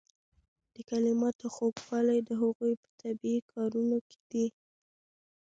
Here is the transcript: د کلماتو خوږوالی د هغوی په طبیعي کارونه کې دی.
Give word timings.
د 0.75 0.77
کلماتو 0.89 1.45
خوږوالی 1.55 2.19
د 2.23 2.29
هغوی 2.41 2.73
په 2.83 2.87
طبیعي 3.01 3.41
کارونه 3.53 3.97
کې 4.09 4.19
دی. 4.31 4.47